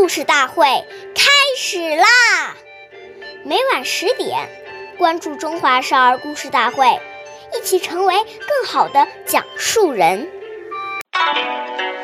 [0.00, 0.64] 故事大会
[1.14, 2.06] 开始啦！
[3.44, 4.48] 每晚十点，
[4.96, 6.86] 关注《中华少儿故事大会》，
[7.54, 10.26] 一起成为更好的讲述人。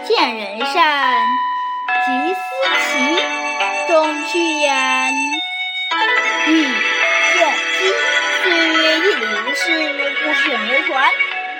[0.07, 1.23] 见人善，
[2.05, 2.39] 即思
[2.85, 5.15] 齐，中去言，
[6.49, 6.65] 欲
[7.33, 7.95] 见机。
[8.43, 11.11] 岁月易流逝，故事永流传。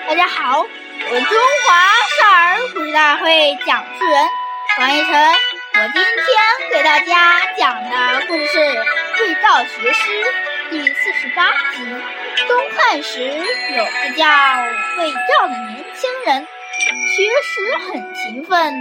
[0.07, 1.75] 大家好，我是中华
[2.21, 4.29] 少儿故事大会讲述人
[4.77, 5.33] 王一晨。
[5.79, 8.59] 我今天给大家讲的故事是
[9.21, 10.11] 《魏赵学诗》
[10.71, 11.85] 第四十八集。
[12.47, 14.25] 东汉时有个叫
[14.97, 16.47] 魏赵的年轻人，
[17.15, 18.73] 学识很勤奋，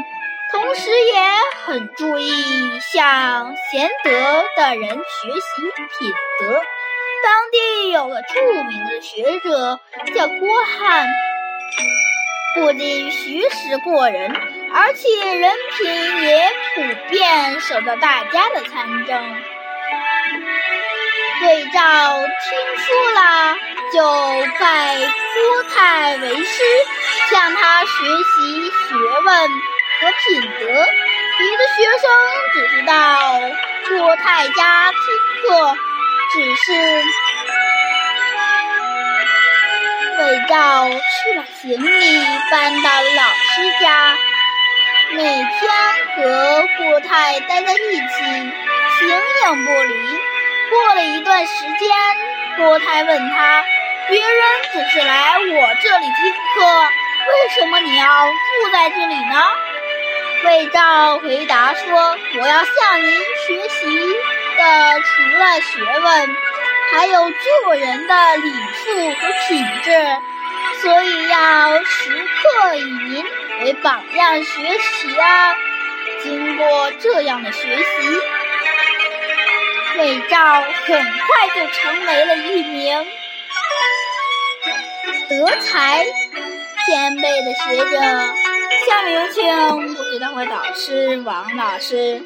[0.50, 1.20] 同时也
[1.66, 4.10] 很注意向贤德
[4.56, 5.62] 的人学习
[5.98, 6.62] 品德。
[7.22, 9.80] 当地有个著名的学者
[10.14, 11.06] 叫郭翰，
[12.54, 14.34] 不仅学识过人。
[14.78, 15.08] 而且
[15.38, 19.42] 人品也普遍受到大家的参政。
[21.42, 22.28] 魏赵听
[22.84, 23.56] 说了，
[23.90, 23.96] 就
[24.60, 26.62] 拜郭泰为师，
[27.30, 30.66] 向他学习学问和品德。
[31.38, 32.04] 别的学生
[32.52, 32.92] 只知道
[33.88, 34.98] 郭泰家听
[35.40, 35.74] 课，
[36.34, 36.66] 只是
[40.18, 40.98] 魏赵去
[41.34, 41.96] 把行李
[42.50, 44.16] 搬到老师家。
[45.14, 45.46] 每天
[46.16, 48.06] 和郭泰待在一起，
[48.98, 49.94] 形影不离。
[50.68, 51.88] 过了一段时间，
[52.56, 53.64] 郭泰问他
[54.10, 54.28] ：“别人
[54.72, 56.88] 只是来我这里听课，
[57.28, 59.42] 为什么你要住在这里呢？”
[60.44, 63.10] 魏赵回答说：“我要向您
[63.46, 63.96] 学习
[64.56, 66.36] 的除了学问，
[66.92, 69.90] 还有做人的礼数和品质，
[70.82, 72.10] 所以要时
[72.42, 73.24] 刻以您。”
[73.58, 75.56] 为榜样学习啊！
[76.22, 78.20] 经过这样的学习，
[79.98, 83.06] 魏赵很快就成为了一名
[85.30, 86.04] 德才
[86.86, 87.98] 兼备的学者。
[88.86, 92.22] 下面有请故事大会导师王老师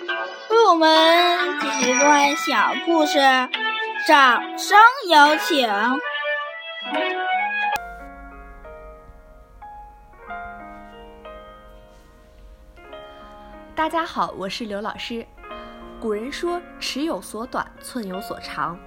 [0.49, 3.21] 为我们讲一段小故事，
[4.09, 4.77] 掌声
[5.09, 5.69] 有请。
[13.81, 15.27] 大家好，我是刘老师。
[15.99, 18.79] 古人说“尺有所短，寸有所长”。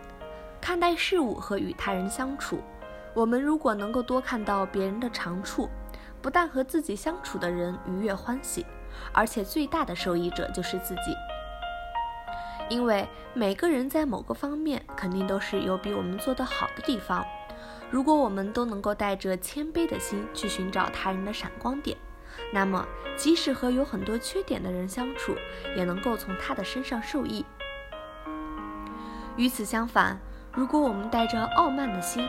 [0.62, 2.62] 看待事物和与他人相处，
[3.16, 5.68] 我们如果能够多看到别人的长处，
[6.22, 8.68] 不但和自己相处的人愉悦欢喜，
[9.12, 11.16] 而且最大的受益者就是自己。
[12.70, 17.25] 因为每个人在某个方面肯定都是有比我们做得好的地方。
[17.90, 21.98] 如果我们都能够带着谦卑的心去寻找他人的闪光点。
[22.52, 22.86] 那么，
[23.16, 25.36] 即使和有很多缺点的人相处，
[25.76, 27.46] 也能够从他的身上受益。
[29.36, 30.20] 与此相反，
[30.54, 32.28] 如果我们带着傲慢的心，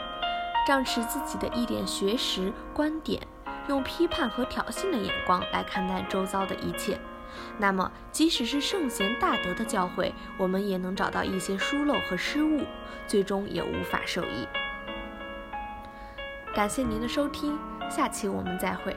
[0.67, 3.21] 仗持自己的一点学识观点，
[3.69, 6.99] 用批判和挑衅的眼光来看待周遭的一切，
[7.59, 12.63] 那么即使是圣贤大德的教诲，我们也能找到一些疏漏和失误，
[13.07, 14.49] 最终也无法受益。
[16.55, 17.59] 感谢您的收听，
[17.91, 18.97] 下期我们再会。